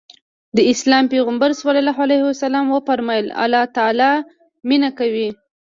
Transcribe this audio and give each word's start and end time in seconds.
د 0.55 0.57
اسلام 0.71 1.03
پيغمبر 1.13 1.49
ص 1.61 1.61
وفرمايل 2.75 3.27
الله 3.43 3.63
تعالی 3.77 4.11
مينه 4.69 4.89
کوي. 4.99 5.29